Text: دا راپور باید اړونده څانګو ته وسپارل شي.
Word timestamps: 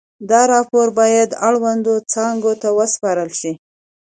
دا 0.29 0.41
راپور 0.53 0.87
باید 0.99 1.29
اړونده 1.47 1.93
څانګو 2.13 2.51
ته 2.61 2.69
وسپارل 2.77 3.29
شي. 3.39 3.53